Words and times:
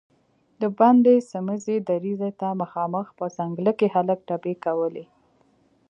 د 0.61 0.63
بندې 0.77 1.15
سمڅې 1.31 1.75
دريڅې 1.89 2.29
ته 2.39 2.47
مخامخ 2.61 3.05
په 3.17 3.25
ځنګله 3.37 3.71
کې 3.79 3.87
هلک 3.95 4.19
ټپې 4.27 4.53
کولې. 4.65 5.05